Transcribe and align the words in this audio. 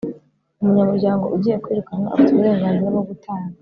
umunyamuryango 0.61 1.23
ugiye 1.35 1.55
kwirukanwa 1.63 2.07
afite 2.13 2.29
uburenganzira 2.31 2.89
bwo 2.93 3.03
gutanga 3.09 3.53